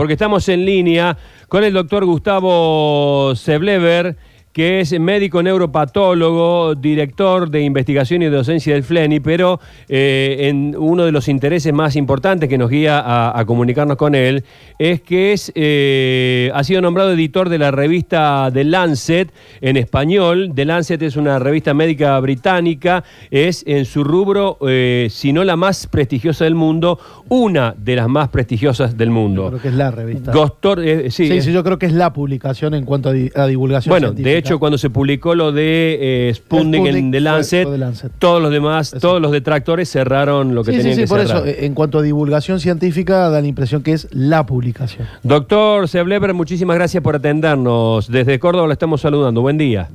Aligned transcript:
porque 0.00 0.14
estamos 0.14 0.48
en 0.48 0.64
línea 0.64 1.14
con 1.46 1.62
el 1.62 1.74
doctor 1.74 2.06
Gustavo 2.06 3.34
Seblever, 3.36 4.16
que 4.52 4.80
es 4.80 4.98
médico 4.98 5.42
neuropatólogo, 5.42 6.74
director 6.74 7.50
de 7.50 7.62
investigación 7.62 8.22
y 8.22 8.26
docencia 8.26 8.74
del 8.74 8.82
FLENI, 8.82 9.20
pero 9.20 9.60
eh, 9.88 10.48
en 10.48 10.74
uno 10.76 11.04
de 11.04 11.12
los 11.12 11.28
intereses 11.28 11.72
más 11.72 11.94
importantes 11.96 12.48
que 12.48 12.58
nos 12.58 12.68
guía 12.70 12.98
a, 12.98 13.38
a 13.38 13.44
comunicarnos 13.44 13.96
con 13.96 14.14
él 14.14 14.44
es 14.78 15.02
que 15.02 15.32
es, 15.32 15.52
eh, 15.54 16.50
ha 16.54 16.64
sido 16.64 16.80
nombrado 16.80 17.12
editor 17.12 17.48
de 17.48 17.58
la 17.58 17.70
revista 17.70 18.50
The 18.52 18.64
Lancet 18.64 19.32
en 19.60 19.76
español. 19.76 20.52
The 20.54 20.64
Lancet 20.64 21.00
es 21.02 21.16
una 21.16 21.38
revista 21.38 21.74
médica 21.74 22.18
británica, 22.20 23.04
es 23.30 23.62
en 23.66 23.84
su 23.84 24.02
rubro, 24.04 24.58
eh, 24.68 25.08
si 25.10 25.32
no 25.32 25.44
la 25.44 25.56
más 25.56 25.86
prestigiosa 25.86 26.44
del 26.44 26.54
mundo, 26.54 26.98
una 27.28 27.74
de 27.78 27.96
las 27.96 28.08
más 28.08 28.28
prestigiosas 28.30 28.96
del 28.96 29.08
Yo 29.08 29.14
mundo. 29.14 29.48
creo 29.48 29.60
que 29.62 29.68
es 29.68 29.74
la 29.74 29.90
revista. 29.90 30.32
Gostor- 30.32 30.82
sí, 31.10 31.28
sí, 31.28 31.40
sí, 31.40 31.52
yo 31.52 31.62
creo 31.62 31.78
que 31.78 31.86
es 31.86 31.92
la 31.92 32.12
publicación 32.12 32.74
en 32.74 32.84
cuanto 32.84 33.10
a, 33.10 33.12
di- 33.12 33.30
a 33.34 33.46
divulgación 33.46 33.90
bueno, 33.92 34.08
científica. 34.08 34.30
de 34.30 34.39
hecho, 34.40 34.58
cuando 34.58 34.76
se 34.76 34.90
publicó 34.90 35.34
lo 35.34 35.52
de 35.52 36.28
eh, 36.28 36.34
Sputnik, 36.34 36.80
en 36.80 36.92
Sputnik 36.92 37.04
The 37.04 37.10
fue- 37.10 37.20
Lancet, 37.20 37.62
fue 37.64 37.72
The 37.72 37.78
Lancet. 37.78 38.12
todos 38.18 38.42
los 38.42 38.50
demás, 38.50 38.88
Exacto. 38.88 39.08
todos 39.08 39.22
los 39.22 39.30
detractores 39.32 39.88
cerraron 39.90 40.54
lo 40.54 40.64
que 40.64 40.72
Sí, 40.72 40.76
sí, 40.78 40.82
tenían 40.82 40.96
sí, 40.96 41.02
que 41.04 41.08
por 41.08 41.20
cerrar. 41.20 41.36
eso, 41.38 41.46
eh, 41.46 41.64
en 41.66 41.74
cuanto 41.74 41.98
a 41.98 42.02
divulgación 42.02 42.60
científica, 42.60 43.28
da 43.30 43.40
la 43.40 43.46
impresión 43.46 43.82
que 43.82 43.92
es 43.92 44.08
la 44.10 44.44
publicación. 44.46 45.06
Doctor 45.22 45.88
Seblever, 45.88 46.34
muchísimas 46.34 46.76
gracias 46.76 47.02
por 47.02 47.16
atendernos. 47.16 48.08
Desde 48.10 48.38
Córdoba 48.38 48.66
lo 48.66 48.72
estamos 48.72 49.00
saludando. 49.00 49.40
Buen 49.40 49.56
día. 49.58 49.88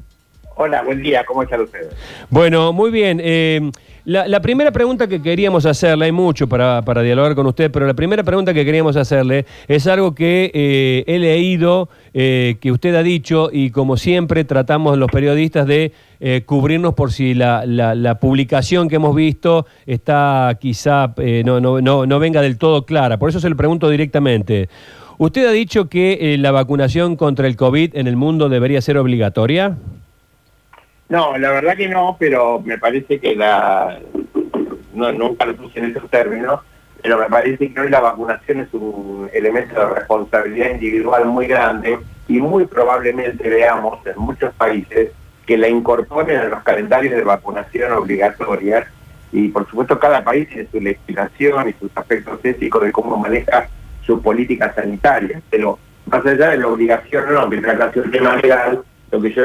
Hola, 0.58 0.84
buen 0.84 1.02
día, 1.02 1.24
¿cómo 1.26 1.44
están 1.44 1.62
ustedes? 1.62 1.90
Bueno, 2.30 2.72
muy 2.72 2.90
bien. 2.90 3.20
eh, 3.22 3.60
la, 4.06 4.40
primera 4.40 4.72
pregunta 4.72 5.08
que 5.08 5.22
queríamos 5.22 5.66
hacerle, 5.66 6.06
hay 6.06 6.12
mucho 6.12 6.48
para, 6.48 6.82
para 6.84 7.02
dialogar 7.02 7.36
con 7.36 7.46
usted, 7.48 7.72
pero 7.72 7.86
la 7.88 7.94
primera 7.96 8.24
pregunta 8.24 8.54
que 8.54 8.64
queríamos 8.64 8.96
hacerle 8.96 9.46
es 9.68 9.86
algo 9.88 10.14
que 10.16 10.52
eh, 10.54 11.04
he 11.08 11.20
leído, 11.20 11.90
eh, 12.14 12.56
que 12.62 12.72
usted 12.72 12.94
ha 12.96 13.04
dicho, 13.04 13.50
y 13.52 13.72
como 13.72 13.98
siempre 13.98 14.44
tratamos 14.46 14.98
los 14.98 15.12
periodistas 15.12 15.66
de 15.68 15.92
cubrirnos 16.46 16.94
por 16.94 17.12
si 17.12 17.34
la, 17.34 17.66
la- 17.66 17.94
la 17.94 18.20
publicación 18.20 18.88
que 18.88 18.96
hemos 18.96 19.14
visto 19.16 19.66
está 19.86 20.58
quizá 20.62 21.14
no, 21.44 21.60
no, 21.60 21.82
no, 21.82 22.06
no 22.06 22.20
venga 22.20 22.42
del 22.42 22.58
todo 22.58 22.86
clara. 22.86 23.18
Por 23.20 23.30
eso 23.30 23.40
se 23.40 23.50
lo 23.50 23.56
pregunto 23.58 23.90
directamente. 23.90 24.70
¿Usted 25.18 25.46
ha 25.48 25.52
dicho 25.52 25.90
que 25.90 26.36
la 26.40 26.52
vacunación 26.52 27.16
contra 27.16 27.48
el 27.48 27.56
COVID 27.58 27.96
en 27.98 28.08
el 28.08 28.16
mundo 28.16 28.48
debería 28.50 28.82
ser 28.82 28.98
obligatoria? 28.98 29.78
No, 31.10 31.38
la 31.38 31.52
verdad 31.52 31.78
que 31.78 31.88
no, 31.88 32.16
pero 32.20 32.60
me 32.60 32.78
parece 32.78 33.20
que 33.20 33.36
la... 33.36 34.00
No, 34.94 35.12
nunca 35.12 35.46
lo 35.46 35.56
puse 35.56 35.80
en 35.80 35.92
esos 35.92 36.10
términos, 36.10 36.62
pero 37.02 37.20
me 37.20 37.26
parece 37.26 37.72
que 37.72 37.80
hoy 37.80 37.90
la 37.90 38.00
vacunación 38.00 38.62
es 38.62 38.74
un 38.74 39.30
elemento 39.34 39.80
de 39.80 39.94
responsabilidad 39.94 40.72
individual 40.72 41.26
muy 41.26 41.48
grande 41.48 42.00
y 42.28 42.40
muy 42.40 42.66
probablemente 42.66 43.48
veamos 43.50 44.00
en 44.08 44.18
muchos 44.18 44.54
países 44.56 45.12
que 45.46 45.58
la 45.58 45.68
incorporen 45.68 46.40
a 46.40 46.46
los 46.46 46.64
calendarios 46.64 47.14
de 47.16 47.24
vacunación 47.24 47.92
obligatorias 47.92 48.88
y 49.32 49.50
por 49.50 49.68
supuesto 49.70 50.00
cada 50.00 50.24
país 50.24 50.48
tiene 50.48 50.68
su 50.72 50.80
legislación 50.80 51.70
y 51.70 51.74
sus 51.74 51.92
aspectos 51.96 52.40
éticos 52.44 52.84
de 52.84 52.92
cómo 52.92 53.18
maneja 53.18 53.68
su 54.06 54.22
política 54.22 54.74
sanitaria, 54.74 55.42
pero 55.50 55.78
más 56.06 56.26
allá 56.26 56.52
de 56.52 56.58
la 56.58 56.68
obligación 56.68 57.34
no, 57.34 57.50
que 57.50 57.58
trata 57.58 57.90
de 57.90 58.02
un 58.02 58.12
tema 58.12 58.36
legal, 58.38 58.84
lo 59.16 59.22
que 59.22 59.34
yo 59.34 59.44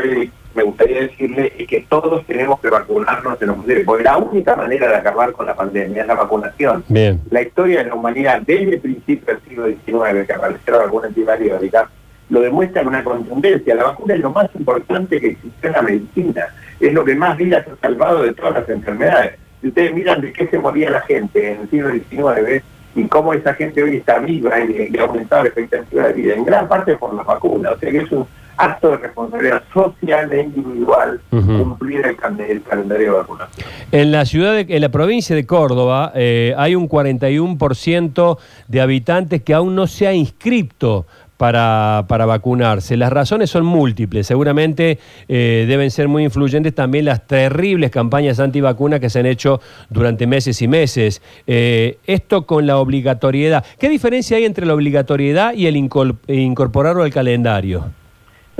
me 0.54 0.62
gustaría 0.64 1.02
decirle 1.02 1.52
es 1.56 1.66
que 1.68 1.86
todos 1.88 2.24
tenemos 2.26 2.60
que 2.60 2.70
vacunarnos 2.70 3.40
en 3.40 3.48
lo 3.48 3.56
posible, 3.56 3.84
porque 3.84 4.04
la 4.04 4.16
única 4.16 4.56
manera 4.56 4.88
de 4.88 4.96
acabar 4.96 5.32
con 5.32 5.46
la 5.46 5.54
pandemia 5.54 6.02
es 6.02 6.08
la 6.08 6.14
vacunación. 6.14 6.84
Bien. 6.88 7.20
La 7.30 7.42
historia 7.42 7.84
de 7.84 7.88
la 7.88 7.94
humanidad 7.94 8.42
desde 8.44 8.74
el 8.74 8.80
principio 8.80 9.34
del 9.34 9.42
siglo 9.44 9.66
XIX, 9.66 10.26
que 10.26 10.32
aparecieron 10.32 10.82
algunas 10.82 11.08
antibióticas, 11.08 11.88
lo 12.30 12.40
demuestra 12.40 12.82
con 12.82 12.94
una 12.94 13.04
contundencia. 13.04 13.74
La 13.74 13.84
vacuna 13.84 14.14
es 14.14 14.20
lo 14.20 14.30
más 14.30 14.48
importante 14.58 15.20
que 15.20 15.28
existió 15.28 15.68
en 15.68 15.72
la 15.72 15.82
medicina. 15.82 16.46
Es 16.80 16.92
lo 16.92 17.04
que 17.04 17.14
más 17.14 17.36
vidas 17.36 17.66
ha 17.66 17.76
salvado 17.80 18.22
de 18.22 18.32
todas 18.34 18.54
las 18.54 18.68
enfermedades. 18.68 19.38
Si 19.60 19.68
ustedes 19.68 19.94
miran 19.94 20.20
de 20.20 20.32
qué 20.32 20.46
se 20.46 20.58
moría 20.58 20.90
la 20.90 21.00
gente 21.02 21.52
en 21.52 21.60
el 21.60 21.70
siglo 21.70 21.90
XIX 21.92 22.64
y 22.94 23.04
cómo 23.04 23.34
esa 23.34 23.54
gente 23.54 23.82
hoy 23.82 23.96
está 23.96 24.18
viva 24.18 24.58
y, 24.60 24.96
ha 24.96 25.02
aumentado 25.02 25.42
la 25.42 25.48
expectativa 25.48 26.08
de 26.08 26.12
vida, 26.14 26.34
en 26.34 26.44
gran 26.44 26.66
parte 26.66 26.96
por 26.96 27.14
la 27.14 27.22
vacuna. 27.22 27.70
O 27.72 27.78
sea 27.78 27.90
que 27.90 27.98
es 27.98 28.10
un 28.10 28.26
acto 28.60 28.90
de 28.90 28.96
responsabilidad 28.98 29.62
social 29.72 30.32
e 30.32 30.42
individual 30.42 31.20
cumplir 31.30 32.06
el, 32.06 32.16
cal- 32.16 32.40
el 32.40 32.62
calendario 32.62 33.12
de 33.12 33.18
vacunación. 33.18 33.66
En 33.92 34.12
la 34.12 34.24
ciudad, 34.24 34.54
de- 34.54 34.66
en 34.68 34.80
la 34.82 34.88
provincia 34.90 35.34
de 35.34 35.46
Córdoba, 35.46 36.12
eh, 36.14 36.54
hay 36.56 36.74
un 36.74 36.88
41% 36.88 38.38
de 38.68 38.80
habitantes 38.80 39.42
que 39.42 39.54
aún 39.54 39.74
no 39.74 39.86
se 39.86 40.06
ha 40.06 40.12
inscrito 40.12 41.06
para, 41.36 42.04
para 42.06 42.26
vacunarse. 42.26 42.98
Las 42.98 43.10
razones 43.10 43.48
son 43.48 43.64
múltiples. 43.64 44.26
Seguramente 44.26 44.98
eh, 45.26 45.64
deben 45.66 45.90
ser 45.90 46.06
muy 46.06 46.22
influyentes 46.24 46.74
también 46.74 47.06
las 47.06 47.26
terribles 47.26 47.90
campañas 47.90 48.38
antivacunas 48.40 49.00
que 49.00 49.08
se 49.08 49.20
han 49.20 49.26
hecho 49.26 49.58
durante 49.88 50.26
meses 50.26 50.60
y 50.60 50.68
meses. 50.68 51.22
Eh, 51.46 51.96
esto 52.06 52.44
con 52.44 52.66
la 52.66 52.76
obligatoriedad. 52.76 53.64
¿Qué 53.78 53.88
diferencia 53.88 54.36
hay 54.36 54.44
entre 54.44 54.66
la 54.66 54.74
obligatoriedad 54.74 55.54
y 55.54 55.66
el 55.66 55.76
incorporarlo 55.76 57.04
al 57.04 57.10
calendario? 57.10 57.86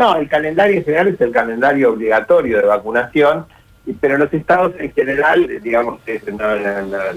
No, 0.00 0.16
el 0.16 0.30
calendario 0.30 0.82
general 0.82 1.08
es 1.08 1.20
el 1.20 1.30
calendario 1.30 1.92
obligatorio 1.92 2.56
de 2.56 2.66
vacunación, 2.66 3.44
pero 4.00 4.16
los 4.16 4.32
estados 4.32 4.72
en 4.78 4.90
general, 4.94 5.46
digamos, 5.60 6.00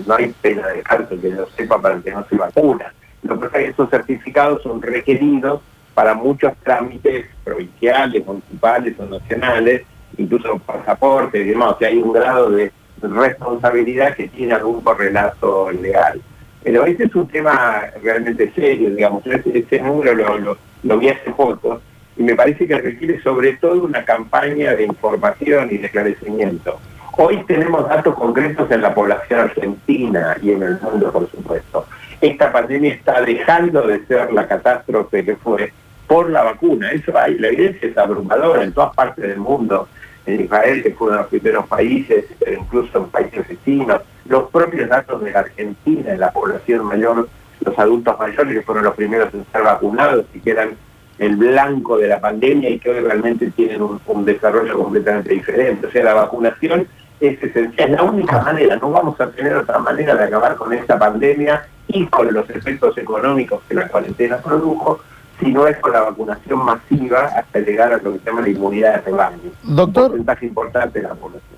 no, 0.06 0.16
hay 0.16 0.36
pena 0.42 0.68
de 0.68 0.82
cárcel 0.82 1.22
que 1.22 1.30
lo 1.30 1.48
sepa 1.52 1.82
para 1.82 2.02
que 2.02 2.12
no 2.12 2.28
se 2.28 2.36
vacuna. 2.36 2.94
Lo 3.22 3.36
que 3.36 3.46
pasa 3.46 3.60
es 3.60 3.64
que 3.64 3.72
esos 3.72 3.90
certificados 3.90 4.64
son 4.64 4.82
requeridos 4.82 5.62
para 5.94 6.14
muchos 6.14 6.52
trámites 6.62 7.28
provinciales, 7.46 8.26
municipales 8.26 9.00
o 9.00 9.06
nacionales, 9.06 9.84
incluso 10.18 10.60
pasaportes 10.60 11.40
y 11.40 11.52
demás. 11.52 11.76
O 11.76 11.80
sea, 11.80 11.88
hay 11.88 12.00
un 12.00 12.12
grado 12.12 12.50
de 12.52 12.70
responsabilidad 13.02 14.14
que 14.14 14.28
tiene 14.28 14.56
algún 14.56 14.82
correlato 14.82 15.72
legal. 15.72 16.22
Pero 16.62 16.86
ese 16.86 17.06
es 17.06 17.16
un 17.16 17.30
tema 17.30 17.86
realmente 18.04 18.52
serio, 18.54 18.90
digamos. 18.90 19.26
Ese, 19.26 19.80
número 19.80 20.58
lo 20.84 20.98
vi 20.98 21.08
hace 21.08 21.32
poco 21.32 21.80
y 22.18 22.24
me 22.24 22.36
parece 22.36 22.68
que 22.68 22.78
requiere 22.78 23.22
sobre 23.22 23.54
todo 23.54 23.84
una 23.84 24.04
campaña 24.06 24.76
de 24.76 24.84
información 24.84 25.70
y 25.72 25.78
de 25.78 25.86
esclarecimiento. 25.88 26.80
Hoy 27.18 27.44
tenemos 27.46 27.88
datos 27.88 28.16
concretos 28.16 28.70
en 28.72 28.82
la 28.82 28.94
población 28.94 29.42
argentina 29.42 30.36
y 30.42 30.52
en 30.52 30.64
el 30.64 30.80
mundo, 30.82 31.12
por 31.12 31.30
supuesto. 31.30 31.86
Esta 32.20 32.52
pandemia 32.52 32.94
está 32.94 33.22
dejando 33.22 33.86
de 33.86 34.06
ser 34.06 34.34
la 34.34 34.48
catástrofe 34.48 35.24
que 35.24 35.36
fue 35.36 35.72
por 36.08 36.30
la 36.30 36.44
vacuna. 36.44 36.92
Eso 36.92 37.18
hay, 37.18 37.38
la 37.38 37.50
evidencia 37.50 37.90
es 37.90 37.98
abrumadora 37.98 38.64
en 38.64 38.74
todas 38.74 38.96
partes 38.96 39.28
del 39.28 39.38
mundo. 39.38 39.88
En 40.26 40.42
Israel, 40.42 40.82
que 40.82 40.92
fue 40.92 41.08
uno 41.08 41.18
de 41.18 41.22
los 41.24 41.30
primeros 41.30 41.68
países, 41.68 42.26
pero 42.40 42.60
incluso 42.60 42.98
en 42.98 43.06
países 43.10 43.48
vecinos. 43.48 44.02
Los 44.26 44.50
propios 44.50 44.90
datos 44.90 45.22
de 45.22 45.32
la 45.32 45.40
Argentina, 45.40 46.14
en 46.14 46.20
la 46.20 46.32
población 46.32 46.86
mayor, 46.86 47.28
los 47.60 47.78
adultos 47.78 48.18
mayores 48.18 48.54
que 48.54 48.62
fueron 48.62 48.86
los 48.86 48.96
primeros 48.96 49.34
en 49.34 49.46
ser 49.52 49.64
vacunados 49.64 50.26
y 50.34 50.40
que 50.40 50.52
eran 50.52 50.78
el 51.20 51.36
blanco 51.36 51.98
de 51.98 52.08
la 52.08 52.20
pandemia 52.20 52.70
y 52.70 52.80
que 52.80 52.90
hoy 52.90 53.00
realmente 53.02 53.52
tienen 53.52 53.82
un, 53.82 54.00
un 54.06 54.26
desarrollo 54.26 54.78
completamente 54.78 55.34
diferente. 55.34 55.88
O 55.88 55.92
sea, 55.92 56.04
la 56.04 56.14
vacunación 56.14 56.88
es 57.20 57.42
esencial, 57.42 57.92
es 57.92 57.96
la 57.96 58.04
única 58.04 58.42
manera, 58.42 58.76
no 58.78 58.92
vamos 58.92 59.20
a 59.22 59.30
tener 59.30 59.56
otra 59.56 59.80
manera 59.80 60.16
de 60.16 60.24
acabar 60.26 60.56
con 60.56 60.74
esta 60.74 60.98
pandemia 61.00 61.66
y 61.88 62.06
con 62.08 62.34
los 62.34 62.50
efectos 62.50 62.98
económicos 62.98 63.62
que 63.70 63.76
la 63.76 63.88
cuarentena 63.88 64.38
produjo, 64.38 65.00
si 65.40 65.52
no 65.52 65.68
es 65.68 65.78
con 65.78 65.94
la 65.94 66.02
vacunación 66.02 66.64
masiva 66.66 67.26
hasta 67.26 67.60
llegar 67.60 67.94
a 67.94 67.98
lo 67.98 68.14
que 68.14 68.20
se 68.20 68.26
llama 68.26 68.42
la 68.42 68.50
inmunidad 68.50 68.96
de 68.96 69.02
rebaño. 69.12 69.38
Doctor- 69.64 70.04
Un 70.06 70.10
porcentaje 70.10 70.46
importante 70.48 71.00
de 71.02 71.08
la 71.08 71.14
población. 71.16 71.54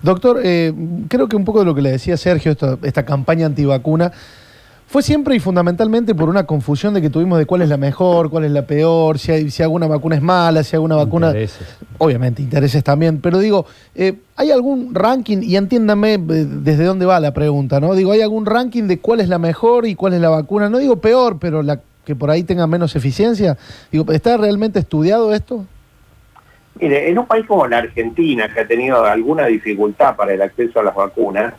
Doctor, 0.00 0.40
eh, 0.44 0.72
creo 1.08 1.28
que 1.28 1.36
un 1.36 1.44
poco 1.44 1.58
de 1.60 1.64
lo 1.64 1.74
que 1.74 1.82
le 1.82 1.90
decía 1.90 2.16
Sergio, 2.16 2.52
esta, 2.52 2.78
esta 2.82 3.04
campaña 3.04 3.46
antivacuna, 3.46 4.12
fue 4.90 5.02
siempre 5.02 5.36
y 5.36 5.38
fundamentalmente 5.38 6.14
por 6.14 6.30
una 6.30 6.44
confusión 6.44 6.94
de 6.94 7.02
que 7.02 7.10
tuvimos 7.10 7.38
de 7.38 7.44
cuál 7.44 7.60
es 7.60 7.68
la 7.68 7.76
mejor, 7.76 8.30
cuál 8.30 8.44
es 8.46 8.50
la 8.50 8.62
peor, 8.62 9.18
si, 9.18 9.30
hay- 9.30 9.50
si 9.50 9.62
alguna 9.62 9.86
vacuna 9.86 10.16
es 10.16 10.22
mala, 10.22 10.64
si 10.64 10.74
alguna 10.76 10.96
vacuna... 10.96 11.26
Intereses. 11.28 11.76
Obviamente, 11.98 12.40
intereses 12.42 12.82
también, 12.82 13.20
pero 13.20 13.38
digo, 13.38 13.66
eh, 13.94 14.14
¿hay 14.36 14.50
algún 14.50 14.94
ranking, 14.94 15.38
y 15.42 15.56
entiéndame 15.56 16.14
eh, 16.14 16.18
desde 16.18 16.84
dónde 16.84 17.04
va 17.04 17.20
la 17.20 17.34
pregunta, 17.34 17.80
¿no? 17.80 17.94
Digo, 17.94 18.12
¿hay 18.12 18.22
algún 18.22 18.46
ranking 18.46 18.84
de 18.84 18.98
cuál 18.98 19.20
es 19.20 19.28
la 19.28 19.38
mejor 19.38 19.86
y 19.86 19.94
cuál 19.94 20.14
es 20.14 20.20
la 20.22 20.30
vacuna? 20.30 20.70
No 20.70 20.78
digo 20.78 20.96
peor, 20.96 21.38
pero 21.38 21.62
la 21.62 21.80
que 22.06 22.16
por 22.16 22.30
ahí 22.30 22.42
tenga 22.42 22.66
menos 22.66 22.96
eficiencia. 22.96 23.58
Digo, 23.92 24.10
¿está 24.12 24.38
realmente 24.38 24.78
estudiado 24.78 25.34
esto? 25.34 25.66
Mire, 26.80 27.10
en 27.10 27.18
un 27.18 27.26
país 27.26 27.44
como 27.46 27.66
la 27.66 27.78
Argentina, 27.78 28.48
que 28.54 28.60
ha 28.60 28.66
tenido 28.66 29.04
alguna 29.04 29.44
dificultad 29.46 30.16
para 30.16 30.32
el 30.32 30.40
acceso 30.40 30.80
a 30.80 30.84
las 30.84 30.94
vacunas, 30.94 31.52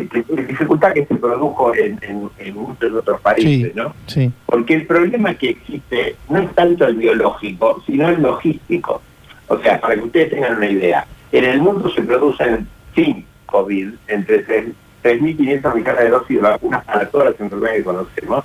dificultad 0.00 0.92
que 0.92 1.06
se 1.06 1.14
produjo 1.16 1.74
en, 1.74 1.98
en- 2.02 2.30
en 2.38 2.54
muchos 2.54 2.92
otros 2.92 3.20
países, 3.20 3.44
Sí. 3.44 3.72
¿no? 3.74 3.94
Sí. 4.06 4.32
Porque 4.46 4.74
el 4.74 4.86
problema 4.86 5.34
que 5.34 5.50
existe 5.50 6.16
no 6.28 6.38
es 6.40 6.54
tanto 6.54 6.86
el 6.86 6.96
biológico, 6.96 7.82
sino 7.86 8.08
el 8.08 8.22
logístico. 8.22 9.00
O 9.48 9.58
sea, 9.58 9.80
para 9.80 9.94
que 9.94 10.00
ustedes 10.02 10.30
tengan 10.30 10.56
una 10.56 10.68
idea, 10.70 11.06
en 11.32 11.44
el 11.44 11.60
mundo 11.60 11.90
se 11.90 12.02
producen 12.02 12.66
sin 12.94 13.24
COVID 13.46 13.88
entre 14.08 14.38
tres- 14.44 14.72
3.500 15.02 15.74
millones 15.74 15.98
de 16.04 16.08
dosis 16.08 16.36
de 16.36 16.42
vacunas 16.42 16.84
para 16.84 17.08
todas 17.10 17.30
las 17.32 17.40
enfermedades 17.40 17.78
que 17.80 17.84
conocemos, 17.84 18.44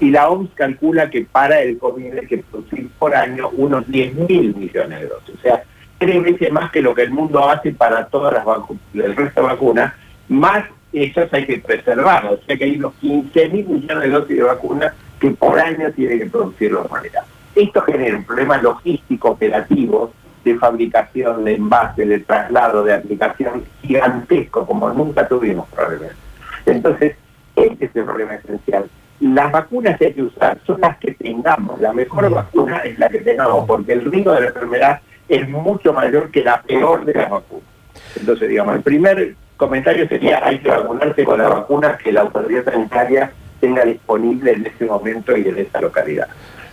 y 0.00 0.08
la 0.10 0.30
OMS 0.30 0.48
calcula 0.54 1.10
que 1.10 1.26
para 1.30 1.60
el 1.60 1.76
COVID 1.76 2.18
hay 2.20 2.26
que 2.26 2.38
producir 2.38 2.88
por 2.98 3.14
año 3.14 3.50
unos 3.50 3.86
10 3.86 4.14
mil 4.14 4.54
millones 4.56 5.00
de 5.00 5.06
dosis. 5.08 5.34
O 5.34 5.42
sea, 5.42 5.62
tres 5.98 6.22
veces 6.22 6.50
más 6.50 6.70
que 6.70 6.80
lo 6.80 6.94
que 6.94 7.02
el 7.02 7.10
mundo 7.10 7.46
hace 7.50 7.72
para 7.72 8.06
todas 8.06 8.32
las 8.32 8.46
vacunas, 8.46 8.80
el 8.94 9.14
resto 9.14 9.42
de 9.42 9.46
vacunas, 9.46 9.92
más 10.28 10.64
esas 10.92 11.32
hay 11.32 11.46
que 11.46 11.58
preservarlas. 11.58 12.34
O 12.34 12.42
sea 12.44 12.56
que 12.56 12.64
hay 12.64 12.76
unos 12.76 12.94
15 12.94 13.48
mil 13.48 13.66
millones 13.66 14.04
de 14.04 14.10
dosis 14.10 14.36
de 14.36 14.42
vacunas 14.42 14.94
que 15.18 15.30
por 15.30 15.58
año 15.58 15.90
tiene 15.92 16.18
que 16.18 16.26
producir 16.26 16.72
la 16.72 16.80
humanidad. 16.80 17.22
Esto 17.54 17.82
genera 17.82 18.16
un 18.16 18.24
problema 18.24 18.60
logístico 18.62 19.30
operativo 19.30 20.12
de 20.44 20.56
fabricación, 20.56 21.44
de 21.44 21.54
envase, 21.54 22.06
de 22.06 22.20
traslado, 22.20 22.82
de 22.82 22.94
aplicación 22.94 23.64
gigantesco, 23.82 24.66
como 24.66 24.90
nunca 24.90 25.28
tuvimos 25.28 25.68
probablemente. 25.68 26.16
Entonces, 26.66 27.16
este 27.56 27.84
es 27.84 27.96
el 27.96 28.04
problema 28.04 28.34
esencial. 28.34 28.88
Las 29.20 29.52
vacunas 29.52 29.98
que 29.98 30.06
hay 30.06 30.14
que 30.14 30.22
usar 30.22 30.58
son 30.66 30.80
las 30.80 30.96
que 30.98 31.12
tengamos. 31.12 31.78
La 31.80 31.92
mejor 31.92 32.30
vacuna 32.30 32.78
es 32.78 32.98
la 32.98 33.10
que 33.10 33.18
tengamos, 33.18 33.66
porque 33.66 33.92
el 33.92 34.10
riesgo 34.10 34.32
de 34.32 34.40
la 34.40 34.46
enfermedad 34.46 35.00
es 35.28 35.46
mucho 35.48 35.92
mayor 35.92 36.30
que 36.30 36.42
la 36.42 36.62
peor 36.62 37.04
de 37.04 37.14
las 37.14 37.30
vacunas. 37.30 37.64
Entonces, 38.18 38.48
digamos, 38.48 38.76
el 38.76 38.82
primer 38.82 39.36
comentario 39.60 40.08
sería 40.08 40.44
hay 40.44 40.58
que 40.58 40.70
vacunarse 40.70 41.22
con 41.22 41.38
la 41.38 41.48
vacuna 41.48 41.98
que 42.02 42.10
la 42.10 42.22
autoridad 42.22 42.64
sanitaria 42.64 43.30
tenga 43.60 43.84
disponible 43.84 44.52
en 44.52 44.66
ese 44.66 44.86
momento 44.86 45.36
y 45.36 45.46
en 45.46 45.58
esa 45.58 45.82
localidad. 45.82 46.28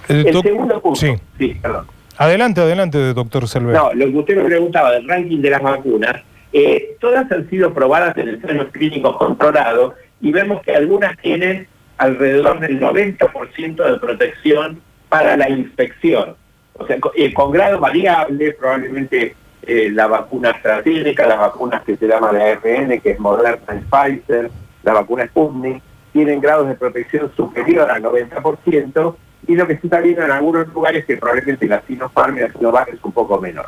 El 0.07 0.42
segundo 0.42 0.81
punto, 0.81 0.95
sí. 0.95 1.13
sí, 1.38 1.60
perdón. 1.62 1.86
Adelante, 2.18 2.62
adelante, 2.62 3.13
doctor 3.13 3.48
Selver. 3.48 3.75
No, 3.75 3.94
lo 3.94 4.06
que 4.06 4.18
usted 4.18 4.38
me 4.38 4.45
preguntaba 4.45 4.94
del 4.94 5.07
ranking 5.07 5.42
de 5.42 5.50
las 5.50 5.62
vacunas, 5.62 6.16
eh, 6.54 6.95
todas 7.01 7.30
han 7.30 7.50
sido 7.50 7.74
probadas 7.74 8.18
en 8.18 8.30
ensayos 8.30 8.68
clínicos 8.72 9.18
controlados 9.18 9.95
y 10.22 10.31
vemos 10.31 10.62
que 10.63 10.74
algunas 10.74 11.18
tienen 11.18 11.68
alrededor 11.98 12.62
del 12.62 12.80
90% 12.80 13.75
de 13.75 14.00
protección 14.00 14.81
para 15.10 15.36
la 15.36 15.50
infección. 15.50 16.36
O 16.74 16.88
sea, 16.88 16.98
eh, 17.16 17.33
con 17.33 17.51
grado 17.51 17.80
variable, 17.80 18.54
probablemente 18.54 19.36
eh, 19.63 19.89
la 19.92 20.07
vacuna 20.07 20.51
AstraZeneca, 20.51 21.27
las 21.27 21.39
vacunas 21.39 21.83
que 21.83 21.98
se 21.98 22.07
llama 22.07 22.31
de 22.31 22.44
ARN, 22.44 23.01
que 23.01 23.12
es 23.12 23.19
Moderna 23.19 23.75
y 23.75 23.80
Pfizer, 23.80 24.50
la 24.83 24.94
vacuna 24.94 25.27
Sputnik, 25.27 25.81
tienen 26.13 26.39
grados 26.39 26.68
de 26.68 26.75
protección 26.75 27.31
superior 27.36 27.89
al 27.92 28.01
90%, 28.01 29.15
y 29.48 29.56
lo 29.56 29.68
que 29.68 29.77
se 29.77 29.88
está 29.88 30.00
viendo 30.00 30.24
en 30.24 30.31
algunos 30.31 30.68
lugares 30.74 31.06
que 31.06 31.18
probablemente 31.18 31.68
la 31.68 31.81
Sinopharm 31.81 32.38
la 32.38 32.51
Sinovac 32.51 32.89
es 32.89 33.04
un 33.04 33.12
poco 33.12 33.39
menor. 33.39 33.68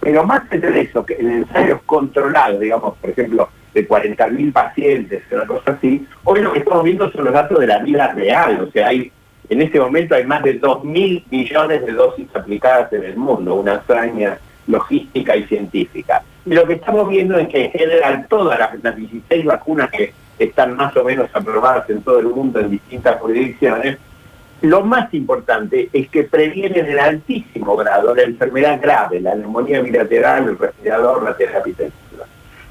Pero 0.00 0.24
más 0.24 0.42
allá 0.50 0.70
de 0.70 0.82
eso, 0.82 1.04
que 1.04 1.14
en 1.14 1.30
ensayos 1.30 1.80
controlados, 1.86 2.60
digamos, 2.60 2.96
por 2.98 3.10
ejemplo, 3.10 3.48
de 3.74 3.88
40.000 3.88 4.52
pacientes, 4.52 5.22
una 5.30 5.46
cosa 5.46 5.72
así, 5.72 6.06
hoy 6.24 6.40
lo 6.40 6.52
que 6.52 6.60
estamos 6.60 6.84
viendo 6.84 7.10
son 7.10 7.24
los 7.24 7.34
datos 7.34 7.58
de 7.58 7.66
la 7.66 7.78
vida 7.78 8.12
real, 8.12 8.60
o 8.60 8.70
sea, 8.70 8.88
hay 8.88 9.10
en 9.48 9.62
este 9.62 9.78
momento 9.78 10.14
hay 10.14 10.24
más 10.24 10.42
de 10.42 10.60
2.000 10.60 11.24
millones 11.30 11.86
de 11.86 11.92
dosis 11.92 12.26
aplicadas 12.34 12.92
en 12.92 13.04
el 13.04 13.16
mundo, 13.16 13.54
una 13.54 13.74
hazaña 13.74 14.38
logística 14.66 15.36
y 15.36 15.44
científica. 15.44 16.22
Y 16.44 16.54
lo 16.54 16.66
que 16.66 16.74
estamos 16.74 17.08
viendo 17.08 17.38
es 17.38 17.48
que 17.48 17.66
en 17.66 17.70
general 17.72 18.26
todas 18.28 18.58
las, 18.58 18.82
las 18.82 18.96
16 18.96 19.44
vacunas 19.44 19.90
que 19.90 20.12
están 20.38 20.76
más 20.76 20.96
o 20.96 21.04
menos 21.04 21.28
aprobadas 21.32 21.88
en 21.90 22.02
todo 22.02 22.20
el 22.20 22.26
mundo 22.26 22.60
en 22.60 22.70
distintas 22.70 23.20
jurisdicciones, 23.20 23.98
lo 24.62 24.82
más 24.82 25.12
importante 25.12 25.90
es 25.92 26.08
que 26.08 26.24
previenen 26.24 26.86
en 26.86 26.98
altísimo 26.98 27.76
grado 27.76 28.14
la 28.14 28.22
enfermedad 28.22 28.80
grave, 28.80 29.20
la 29.20 29.34
neumonía 29.34 29.80
bilateral, 29.80 30.48
el 30.48 30.58
respirador, 30.58 31.22
la 31.22 31.36
terapia 31.36 31.70
intensiva. 31.70 32.24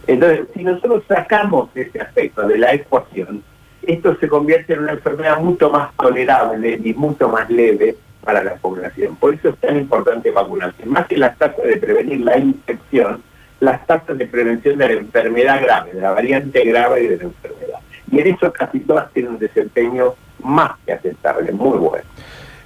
Entonces, 0.08 0.48
si 0.54 0.64
nosotros 0.64 1.04
sacamos 1.08 1.70
ese 1.76 2.00
aspecto 2.02 2.48
de 2.48 2.58
la 2.58 2.74
ecuación, 2.74 3.44
esto 3.84 4.16
se 4.20 4.28
convierte 4.28 4.74
en 4.74 4.80
una 4.80 4.94
enfermedad 4.94 5.40
mucho 5.40 5.70
más 5.70 5.94
tolerable 5.96 6.80
y 6.84 6.94
mucho 6.94 7.30
más 7.30 7.50
leve 7.50 7.96
para 8.26 8.44
la 8.44 8.56
población. 8.56 9.16
Por 9.16 9.34
eso 9.36 9.50
es 9.50 9.58
tan 9.58 9.78
importante 9.78 10.32
vacunarse. 10.32 10.86
Más 10.86 11.08
que 11.08 11.18
las 11.18 11.38
tasas 11.38 11.64
de 11.64 11.78
prevenir 11.78 12.22
la 12.22 12.38
infección, 12.38 13.24
las 13.60 13.86
tasas 13.88 14.18
de 14.18 14.26
prevención 14.26 14.78
de 14.78 14.88
la 14.88 14.94
enfermedad 14.94 15.62
grave, 15.62 15.94
de 15.94 16.02
la 16.02 16.12
variante 16.12 16.66
grave 16.66 17.04
y 17.04 17.08
de 17.08 17.18
la 17.18 17.24
enfermedad. 17.24 17.80
Y 18.12 18.20
en 18.20 18.28
eso 18.28 18.52
casi 18.52 18.80
todas 18.82 19.12
tienen 19.14 19.34
un 19.34 19.40
desempeño 19.40 20.16
más 20.44 20.72
que 20.86 20.94
aceptable, 20.94 21.52
muy 21.52 21.78
bueno. 21.78 22.04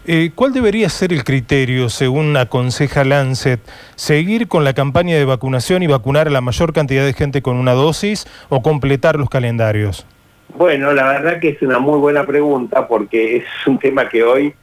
Eh, 0.06 0.31
¿Cuál 0.33 0.53
debería 0.53 0.89
ser 0.89 1.13
el 1.13 1.23
criterio, 1.23 1.89
según 1.89 2.35
aconseja 2.35 3.03
Lancet? 3.03 3.59
¿Seguir 3.95 4.47
con 4.47 4.63
la 4.63 4.73
campaña 4.73 5.15
de 5.15 5.25
vacunación 5.25 5.83
y 5.83 5.88
vacunar 5.88 6.27
a 6.27 6.31
la 6.31 6.41
mayor 6.41 6.73
cantidad 6.73 7.06
de 7.06 7.13
gente 7.13 7.41
con 7.44 7.57
una 7.57 7.73
dosis 7.73 8.25
o 8.50 8.63
completar 8.63 9.17
los 9.17 9.29
calendarios? 9.29 10.07
Bueno, 10.56 10.94
la 10.94 11.07
verdad 11.07 11.39
que 11.39 11.50
es 11.50 11.61
una 11.61 11.79
muy 11.79 12.00
buena 12.00 12.25
pregunta 12.25 12.88
porque 12.88 13.38
es 13.38 13.44
un 13.67 13.77
tema 13.77 14.09
que 14.09 14.23
hoy, 14.23 14.56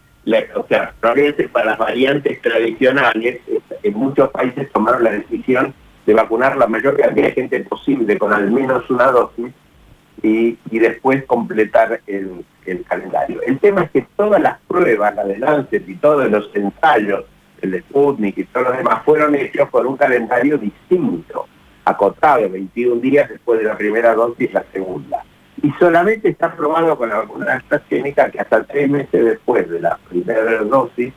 o 0.56 0.66
sea, 0.68 0.92
probablemente 1.00 1.48
para 1.48 1.66
las 1.66 1.78
variantes 1.78 2.40
tradicionales, 2.42 3.40
es- 3.46 3.62
en 3.82 3.94
muchos 3.94 4.30
países 4.30 4.70
tomaron 4.72 5.04
la 5.04 5.10
decisión 5.12 5.72
de 6.04 6.14
vacunar 6.14 6.56
la 6.56 6.66
mayor 6.66 6.96
cantidad 6.96 7.26
de 7.26 7.32
gente 7.32 7.60
posible 7.60 8.18
con 8.18 8.32
al 8.32 8.50
menos 8.50 8.88
una 8.90 9.10
dosis 9.10 9.52
y, 10.22 10.56
y 10.70 10.78
después 10.78 11.24
completar 11.24 12.00
el, 12.06 12.44
el 12.64 12.84
calendario. 12.84 13.40
El 13.46 13.58
tema 13.58 13.82
es 13.84 13.90
que 13.90 14.06
todas 14.16 14.40
las 14.40 14.58
pruebas, 14.66 15.14
la 15.14 15.24
de 15.24 15.38
Lancet 15.38 15.88
y 15.88 15.94
todos 15.96 16.28
los 16.30 16.50
ensayos, 16.54 17.24
el 17.62 17.80
Sputnik 17.82 18.38
y 18.38 18.44
todos 18.44 18.68
los 18.68 18.76
demás, 18.78 19.02
fueron 19.04 19.34
hechos 19.34 19.68
por 19.68 19.86
un 19.86 19.96
calendario 19.96 20.58
distinto, 20.58 21.46
acotado, 21.84 22.48
21 22.50 23.00
días 23.00 23.28
después 23.28 23.60
de 23.60 23.66
la 23.66 23.76
primera 23.76 24.14
dosis, 24.14 24.52
la 24.52 24.64
segunda. 24.72 25.24
Y 25.66 25.72
solamente 25.80 26.28
está 26.28 26.54
probado 26.54 26.96
con 26.96 27.08
la 27.08 27.16
vacuna 27.16 27.54
AstraZeneca 27.54 28.30
que 28.30 28.38
hasta 28.38 28.62
tres 28.62 28.88
meses 28.88 29.24
después 29.24 29.68
de 29.68 29.80
la 29.80 29.98
primera 30.08 30.62
dosis 30.62 31.12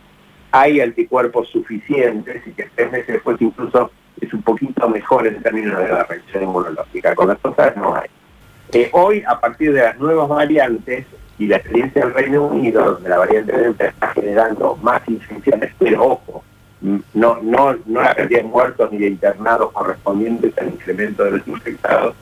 hay 0.50 0.82
anticuerpos 0.82 1.50
suficientes 1.50 2.42
y 2.48 2.54
que 2.54 2.68
tres 2.74 2.92
meses 2.92 3.08
después 3.10 3.40
incluso 3.40 3.92
es 4.20 4.34
un 4.34 4.42
poquito 4.42 4.90
mejor 4.90 5.28
en 5.28 5.40
términos 5.44 5.78
de 5.78 5.90
la 5.90 6.04
reacción 6.04 6.46
inmunológica. 6.46 7.14
Con 7.14 7.28
las 7.28 7.38
otras 7.44 7.78
no 7.78 7.94
hay. 7.94 8.10
Eh, 8.72 8.90
hoy, 8.92 9.24
a 9.28 9.40
partir 9.40 9.72
de 9.72 9.84
las 9.84 10.00
nuevas 10.00 10.28
variantes 10.28 11.06
y 11.38 11.46
la 11.46 11.58
experiencia 11.58 12.04
del 12.04 12.16
Reino 12.16 12.48
Unido, 12.48 12.94
donde 12.94 13.08
la 13.08 13.20
variante 13.20 13.56
Delta 13.56 13.86
está 13.86 14.08
generando 14.14 14.80
más 14.82 15.08
infecciones, 15.08 15.72
pero 15.78 16.04
ojo, 16.04 16.44
no, 16.82 17.38
no, 17.44 17.78
no 17.86 18.02
la 18.02 18.16
cantidad 18.16 18.42
de 18.42 18.48
muertos 18.48 18.92
ni 18.92 18.98
de 18.98 19.10
internados 19.10 19.72
correspondientes 19.74 20.58
al 20.58 20.70
incremento 20.70 21.24
de 21.24 21.32
los 21.38 21.48
infectados, 21.48 22.16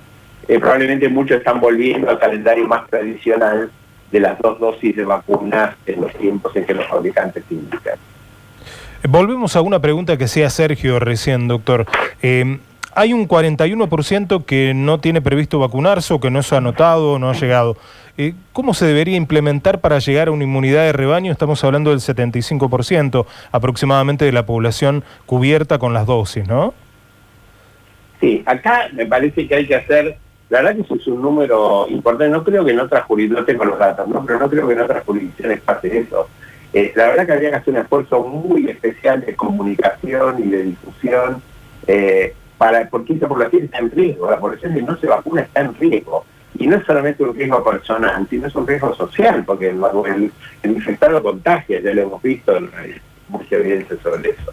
eh, 0.47 0.59
probablemente 0.59 1.09
muchos 1.09 1.37
están 1.37 1.59
volviendo 1.59 2.09
al 2.09 2.19
calendario 2.19 2.67
más 2.67 2.87
tradicional 2.89 3.71
de 4.11 4.19
las 4.19 4.39
dos 4.39 4.59
dosis 4.59 4.95
de 4.95 5.03
vacunas 5.03 5.75
en 5.85 6.01
los 6.01 6.13
tiempos 6.13 6.55
en 6.55 6.65
que 6.65 6.73
los 6.73 6.85
fabricantes 6.87 7.43
indican. 7.49 7.95
Eh, 7.95 9.07
Volvemos 9.07 9.55
a 9.55 9.61
una 9.61 9.79
pregunta 9.79 10.17
que 10.17 10.25
hacía 10.25 10.49
Sergio 10.49 10.99
recién, 10.99 11.47
doctor. 11.47 11.85
Eh, 12.21 12.59
hay 12.97 13.13
un 13.13 13.27
41% 13.27 14.43
que 14.43 14.73
no 14.73 14.99
tiene 14.99 15.21
previsto 15.21 15.59
vacunarse 15.59 16.15
o 16.15 16.19
que 16.19 16.31
no 16.31 16.41
se 16.41 16.55
ha 16.55 16.57
anotado 16.57 17.13
o 17.13 17.19
no 17.19 17.29
ha 17.29 17.33
llegado. 17.33 17.77
Eh, 18.17 18.33
¿Cómo 18.53 18.73
se 18.73 18.87
debería 18.87 19.15
implementar 19.15 19.81
para 19.81 19.99
llegar 19.99 20.29
a 20.29 20.31
una 20.31 20.45
inmunidad 20.45 20.81
de 20.81 20.93
rebaño? 20.93 21.31
Estamos 21.31 21.63
hablando 21.63 21.91
del 21.91 21.99
75% 21.99 23.27
aproximadamente 23.51 24.25
de 24.25 24.31
la 24.31 24.47
población 24.47 25.03
cubierta 25.27 25.77
con 25.77 25.93
las 25.93 26.07
dosis, 26.07 26.47
¿no? 26.47 26.73
Sí, 28.19 28.41
acá 28.47 28.89
me 28.93 29.05
parece 29.05 29.47
que 29.47 29.53
hay 29.53 29.67
que 29.67 29.75
hacer, 29.75 30.17
la 30.49 30.61
verdad 30.61 30.75
que 30.75 30.81
eso 30.81 30.95
es 30.95 31.07
un 31.07 31.21
número 31.21 31.87
importante, 31.89 32.31
no 32.31 32.43
creo 32.43 32.63
que 32.63 32.71
en 32.71 32.79
otras 32.79 33.03
jurisdicciones, 33.05 33.57
no 33.57 33.63
tengo 33.63 33.65
pase 35.65 35.97
eso. 35.99 36.29
Eh, 36.73 36.93
la 36.95 37.07
verdad 37.07 37.25
que 37.25 37.31
habría 37.33 37.49
que 37.49 37.55
hacer 37.55 37.73
un 37.73 37.79
esfuerzo 37.81 38.23
muy 38.23 38.69
especial 38.69 39.21
de 39.21 39.35
comunicación 39.35 40.35
y 40.39 40.47
de 40.49 40.63
difusión, 40.63 41.41
eh, 41.85 42.33
para 42.57 42.89
porque 42.89 43.13
esa 43.13 43.27
población 43.27 43.63
está 43.63 43.79
en 43.79 43.91
riesgo, 43.91 44.29
la 44.29 44.39
población 44.39 44.73
que 44.73 44.81
no 44.81 44.97
se 44.97 45.07
vacuna 45.07 45.41
está 45.41 45.61
en 45.61 45.75
riesgo. 45.75 46.25
Y 46.59 46.65
no 46.65 46.77
es 46.77 46.85
solamente 46.85 47.23
un 47.23 47.35
riesgo 47.35 47.63
personal, 47.63 48.25
sino 48.29 48.47
es 48.47 48.55
un 48.55 48.65
riesgo 48.65 48.93
social, 48.95 49.43
porque 49.45 49.69
el, 49.69 49.79
el, 50.07 50.31
el 50.63 50.71
infectado 50.71 51.21
contagia, 51.21 51.79
ya 51.81 51.93
lo 51.93 52.01
hemos 52.01 52.21
visto, 52.21 52.53
hay 52.55 52.95
mucha 53.29 53.57
evidencia 53.57 53.95
sobre 54.01 54.31
eso. 54.31 54.51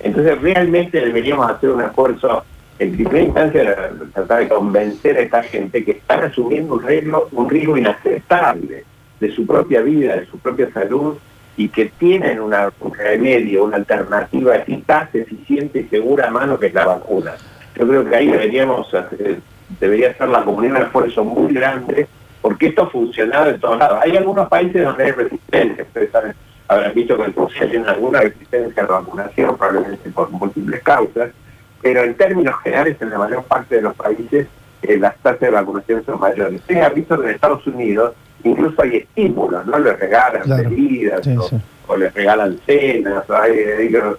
Entonces 0.00 0.40
realmente 0.40 1.00
deberíamos 1.00 1.48
hacer 1.50 1.70
un 1.70 1.82
esfuerzo 1.82 2.44
en 2.78 2.92
primera 2.92 3.20
instancia 3.20 3.90
tratar 4.12 4.40
de 4.40 4.48
convencer 4.48 5.16
a 5.16 5.20
esta 5.20 5.42
gente 5.42 5.84
que 5.84 5.92
están 5.92 6.24
asumiendo 6.24 6.74
un 6.74 6.82
riesgo, 6.82 7.28
un 7.32 7.48
riesgo 7.48 7.76
inaceptable 7.76 8.84
de 9.20 9.30
su 9.32 9.46
propia 9.46 9.80
vida, 9.80 10.16
de 10.16 10.26
su 10.26 10.38
propia 10.38 10.70
salud, 10.72 11.16
y 11.56 11.68
que 11.68 11.86
tienen 11.98 12.40
una, 12.40 12.72
un 12.80 12.92
remedio, 12.92 13.64
una 13.64 13.76
alternativa 13.76 14.56
eficaz, 14.56 15.14
eficiente 15.14 15.80
y 15.80 15.84
segura 15.84 16.28
a 16.28 16.30
mano 16.30 16.58
que 16.58 16.66
es 16.66 16.74
la 16.74 16.84
vacuna. 16.84 17.34
Yo 17.76 17.86
creo 17.86 18.08
que 18.08 18.16
ahí 18.16 18.26
deberíamos 18.26 18.92
hacer, 18.92 19.38
debería 19.78 20.10
hacer 20.10 20.28
la 20.28 20.44
comunidad 20.44 20.76
un 20.76 20.82
esfuerzo 20.82 21.24
muy 21.24 21.52
grande, 21.52 22.08
porque 22.42 22.66
esto 22.66 22.82
ha 22.82 22.90
funcionado 22.90 23.50
en 23.50 23.60
todos 23.60 23.78
lados. 23.78 24.00
Hay 24.02 24.16
algunos 24.16 24.48
países 24.48 24.84
donde 24.84 25.04
hay 25.04 25.12
resistencia, 25.12 25.84
ustedes 25.84 26.10
saben, 26.10 26.34
habrán 26.66 26.94
visto 26.94 27.16
que 27.16 27.24
en 27.24 27.34
Rusia 27.34 27.70
tienen 27.70 27.88
alguna 27.88 28.20
resistencia 28.20 28.82
a 28.82 28.86
la 28.86 28.92
vacunación, 28.98 29.56
probablemente 29.56 30.10
por 30.10 30.30
múltiples 30.30 30.82
causas, 30.82 31.30
pero 31.84 32.02
en 32.02 32.14
términos 32.16 32.54
generales 32.64 32.96
en 33.00 33.10
la 33.10 33.18
mayor 33.18 33.44
parte 33.44 33.76
de 33.76 33.82
los 33.82 33.94
países 33.94 34.48
eh, 34.82 34.96
las 34.98 35.16
tasas 35.18 35.40
de 35.40 35.50
vacunación 35.50 36.02
son 36.04 36.18
mayores. 36.18 36.60
Ustedes 36.60 36.82
han 36.84 36.94
visto 36.94 37.16
que 37.20 37.28
en 37.28 37.34
Estados 37.34 37.66
Unidos 37.66 38.14
incluso 38.42 38.82
hay 38.82 38.96
estímulos, 38.96 39.64
¿no? 39.66 39.78
Les 39.78 39.98
regalan 40.00 40.42
Claro. 40.42 40.68
bebidas 40.70 41.20
Sí, 41.24 41.36
o, 41.36 41.42
sí. 41.42 41.56
o 41.86 41.96
les 41.96 42.12
regalan 42.12 42.58
cenas, 42.66 43.28
o 43.30 43.34
hay 43.36 43.52
digo, 43.86 44.16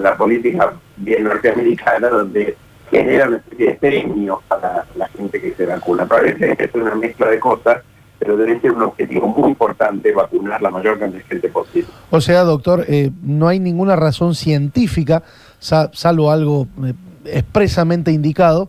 la 0.00 0.16
política 0.16 0.72
bien 0.96 1.24
norteamericana 1.24 2.08
donde 2.08 2.56
genera 2.90 3.28
una 3.28 3.36
especie 3.36 3.66
de 3.66 3.74
premios 3.74 4.38
para 4.48 4.84
la 4.96 5.08
gente 5.08 5.40
que 5.40 5.52
se 5.54 5.66
vacuna. 5.66 6.06
Que 6.08 6.56
es 6.64 6.74
una 6.74 6.94
mezcla 6.94 7.28
de 7.28 7.38
cosas, 7.38 7.78
pero 8.18 8.36
debe 8.36 8.58
ser 8.60 8.72
un 8.72 8.82
objetivo 8.82 9.28
muy 9.28 9.50
importante 9.50 10.10
vacunar 10.12 10.60
la 10.62 10.70
mayor 10.70 10.98
cantidad 10.98 11.22
de 11.22 11.28
gente 11.28 11.48
posible. 11.48 11.88
O 12.10 12.20
sea, 12.20 12.42
doctor, 12.42 12.84
eh, 12.88 13.10
no 13.22 13.46
hay 13.46 13.60
ninguna 13.60 13.94
razón 13.94 14.34
científica, 14.34 15.22
sa- 15.60 15.90
salvo 15.92 16.32
algo 16.32 16.66
eh, 16.84 16.94
expresamente 17.24 18.10
indicado, 18.10 18.68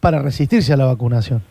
para 0.00 0.20
resistirse 0.20 0.72
a 0.72 0.76
la 0.76 0.84
vacunación. 0.84 1.42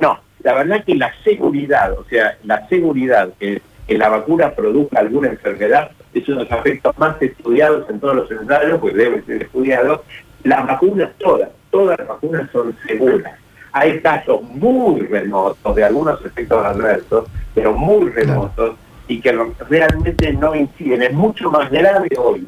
No, 0.00 0.18
la 0.42 0.54
verdad 0.54 0.82
que 0.84 0.94
la 0.94 1.12
seguridad, 1.22 1.92
o 1.92 2.04
sea, 2.04 2.38
la 2.44 2.66
seguridad 2.68 3.30
que, 3.38 3.60
que 3.86 3.98
la 3.98 4.08
vacuna 4.08 4.50
produzca 4.52 5.00
alguna 5.00 5.28
enfermedad 5.28 5.90
es 6.14 6.28
uno 6.28 6.38
de 6.38 6.44
los 6.44 6.52
aspectos 6.52 6.96
más 6.98 7.20
estudiados 7.20 7.88
en 7.90 8.00
todos 8.00 8.16
los 8.16 8.30
ensayos, 8.30 8.78
pues 8.80 8.94
debe 8.94 9.22
ser 9.22 9.42
estudiado. 9.42 10.04
Las 10.44 10.66
vacunas 10.66 11.10
todas, 11.18 11.50
todas 11.70 11.98
las 11.98 12.08
vacunas 12.08 12.50
son 12.50 12.74
seguras. 12.86 13.34
Hay 13.72 14.00
casos 14.00 14.42
muy 14.42 15.02
remotos 15.02 15.74
de 15.74 15.84
algunos 15.84 16.24
efectos 16.24 16.64
adversos, 16.64 17.28
pero 17.54 17.72
muy 17.74 18.10
remotos 18.10 18.76
y 19.08 19.20
que 19.20 19.32
realmente 19.68 20.32
no 20.32 20.54
inciden. 20.54 21.02
Es 21.02 21.12
mucho 21.12 21.50
más 21.50 21.70
grave 21.70 22.08
hoy 22.18 22.46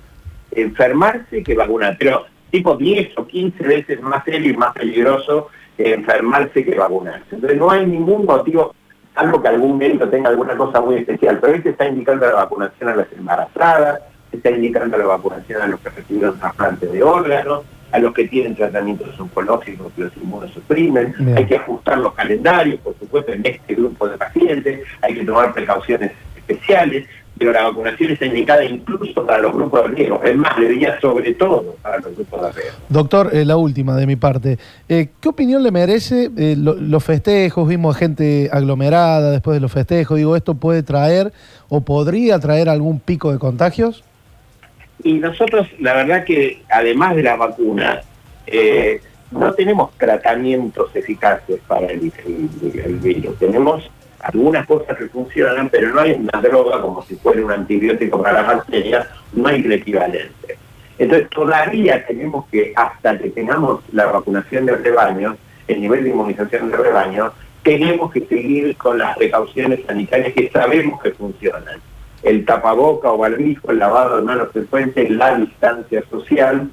enfermarse 0.52 1.42
que 1.42 1.54
vacunar, 1.54 1.96
pero 1.98 2.26
tipo 2.54 2.76
10 2.76 3.18
o 3.18 3.26
15 3.26 3.64
veces 3.64 4.00
más 4.00 4.23
serio 4.25 4.52
y 4.52 4.56
más 4.56 4.73
peligroso 4.75 5.49
enfermarse 5.76 6.64
que 6.64 6.76
vacunarse. 6.76 7.25
Entonces 7.32 7.58
no 7.58 7.68
hay 7.68 7.84
ningún 7.84 8.25
motivo, 8.26 8.73
salvo 9.12 9.42
que 9.42 9.49
algún 9.49 9.76
médico 9.76 10.08
tenga 10.08 10.28
alguna 10.28 10.56
cosa 10.56 10.80
muy 10.80 10.99
especial, 10.99 11.40
pero 11.40 11.54
este 11.54 11.70
está 11.70 11.88
indicando 11.88 12.26
la 12.26 12.34
vacunación 12.34 12.90
a 12.90 12.94
las 12.94 13.12
embarazadas, 13.12 14.02
está 14.30 14.52
indicando 14.52 14.96
la 14.96 15.04
vacunación 15.04 15.62
a 15.62 15.66
los 15.66 15.80
que 15.80 15.90
recibieron 15.90 16.38
trasplantes 16.38 16.92
de 16.92 17.02
órganos, 17.02 17.64
a 17.90 17.99
los 17.99 18.14
que 18.14 18.28
tienen 18.28 18.54
tratamientos 18.54 19.18
oncológicos 19.18 19.92
que 19.94 20.02
los 20.02 20.16
inmunosuprimen, 20.16 21.12
Bien. 21.18 21.37
hay 21.37 21.46
que 21.46 21.56
ajustar 21.56 21.99
los 21.99 22.14
calendarios, 22.14 22.78
por 22.82 22.96
supuesto, 23.00 23.32
en 23.32 23.44
este 23.44 23.75
grupo 23.75 24.06
de 24.08 24.16
pacientes, 24.16 24.80
hay 25.02 25.14
que 25.14 25.25
tomar 25.25 25.52
precauciones 25.52 26.12
especiales, 26.37 27.08
pero 27.38 27.52
la 27.52 27.64
vacunación 27.64 28.12
está 28.12 28.26
indicada 28.26 28.64
incluso 28.64 29.26
para 29.26 29.38
los 29.42 29.52
grupos 29.52 29.82
de 29.82 29.88
riesgo, 29.96 30.22
es 30.22 30.36
más, 30.36 30.56
debería 30.56 31.00
sobre 31.00 31.34
todo 31.34 31.74
para 31.82 31.98
los 31.98 32.14
grupos 32.14 32.42
de 32.42 32.52
riesgo. 32.62 32.78
Doctor, 32.88 33.30
eh, 33.32 33.44
la 33.44 33.56
última 33.56 33.96
de 33.96 34.06
mi 34.06 34.16
parte. 34.16 34.58
Eh, 34.88 35.08
¿Qué 35.20 35.28
opinión 35.28 35.62
le 35.62 35.70
merece 35.72 36.30
eh, 36.36 36.54
lo- 36.56 36.74
los 36.74 37.02
festejos? 37.04 37.68
Vimos 37.68 37.96
gente 37.96 38.48
aglomerada 38.52 39.32
después 39.32 39.54
de 39.56 39.60
los 39.60 39.72
festejos. 39.72 40.16
Digo, 40.16 40.36
¿esto 40.36 40.54
puede 40.54 40.82
traer 40.84 41.32
o 41.68 41.80
podría 41.80 42.38
traer 42.38 42.68
algún 42.68 43.00
pico 43.00 43.32
de 43.32 43.38
contagios? 43.38 44.04
Y 45.02 45.14
nosotros, 45.14 45.66
la 45.80 45.92
verdad 45.94 46.24
que 46.24 46.62
además 46.70 47.16
de 47.16 47.22
la 47.24 47.34
vacuna, 47.36 48.00
eh, 48.46 49.00
no 49.32 49.52
tenemos 49.54 49.90
tratamientos 49.98 50.94
eficaces 50.94 51.58
para 51.66 51.86
el, 51.88 52.12
el- 52.24 52.80
el 52.84 52.94
virus. 52.98 53.36
Tenemos 53.38 53.82
algunas 54.25 54.66
cosas 54.66 54.97
que 54.97 55.07
funcionan, 55.07 55.69
pero 55.69 55.90
no 55.90 56.00
hay 56.00 56.12
una 56.12 56.40
droga 56.40 56.81
como 56.81 57.02
si 57.02 57.14
fuera 57.16 57.45
un 57.45 57.52
antibiótico 57.52 58.23
para 58.23 58.43
las 58.43 58.57
bacterias, 58.57 59.07
no 59.33 59.49
hay 59.49 59.61
el 59.62 59.73
equivalente. 59.73 60.59
Entonces 60.99 61.28
todavía 61.31 62.07
tenemos 62.07 62.47
que, 62.47 62.73
hasta 62.75 63.19
que 63.19 63.31
tengamos 63.31 63.83
la 63.93 64.07
vacunación 64.07 64.66
de 64.66 64.76
rebaño, 64.76 65.37
el 65.69 65.81
nivel 65.81 66.04
de 66.04 66.11
inmunización 66.11 66.71
de 66.71 66.76
rebaño, 66.76 67.33
tenemos 67.62 68.12
que 68.12 68.21
seguir 68.26 68.76
con 68.76 68.99
las 68.99 69.16
precauciones 69.16 69.81
sanitarias 69.87 70.33
que 70.33 70.50
sabemos 70.50 71.02
que 71.02 71.11
funcionan 71.12 71.81
el 72.23 72.45
tapaboca 72.47 73.12
o 73.12 73.19
barbijo, 73.19 73.71
el 73.71 73.78
lavado 73.78 74.16
de 74.16 74.23
manos 74.23 74.49
frecuente, 74.52 75.09
la 75.11 75.37
distancia 75.37 76.02
social 76.11 76.71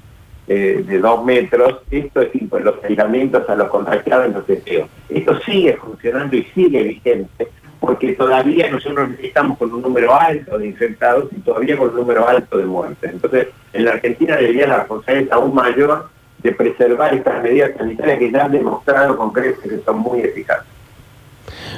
eh, 0.54 0.84
de 0.86 1.00
dos 1.00 1.24
metros, 1.24 1.78
esto 1.90 2.22
es 2.22 2.32
tipo, 2.34 2.60
los 2.60 2.76
aislamientos 2.84 3.50
a 3.50 3.56
los 3.56 3.70
contagiados 3.70 4.26
en 4.26 4.34
los 4.34 4.46
testeos. 4.46 4.90
Esto 5.08 5.40
sigue 5.46 5.78
funcionando 5.78 6.36
y 6.36 6.44
sigue 6.54 6.84
vigente, 6.84 7.48
porque 7.80 8.12
todavía 8.16 8.70
nosotros 8.70 9.12
estamos 9.22 9.58
con 9.58 9.74
un 9.74 9.82
número 9.82 10.14
alto 10.14 10.58
de 10.58 10.68
infectados 10.68 11.30
y 11.32 11.40
todavía 11.40 11.78
con 11.78 11.92
un 11.92 11.96
número 11.96 12.28
alto 12.28 12.58
de 12.58 12.66
muertes. 12.66 13.14
Entonces, 13.14 13.48
en 13.72 13.86
la 13.86 13.92
Argentina 13.92 14.36
debería 14.36 14.68
la 14.68 14.80
responsabilidad 14.80 15.34
aún 15.40 15.56
mayor 15.56 16.10
de 16.44 16.52
preservar 16.52 17.14
estas 17.14 17.42
medidas 17.42 17.72
sanitarias 17.78 18.20
que 18.20 18.32
ya 18.32 18.44
han 18.44 18.52
demostrado 18.52 19.16
con 19.16 19.32
creces 19.32 19.72
que 19.72 19.80
son 19.86 20.00
muy 20.00 20.20
eficaces. 20.20 20.68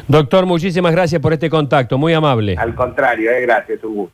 Doctor, 0.07 0.47
muchísimas 0.47 0.93
gracias 0.93 1.21
por 1.21 1.31
este 1.31 1.47
contacto, 1.47 1.99
muy 1.99 2.13
amable. 2.13 2.55
Al 2.57 2.73
contrario, 2.73 3.29
eh, 3.29 3.41
gracias, 3.41 3.83
un 3.83 3.93
gusto. 3.93 4.11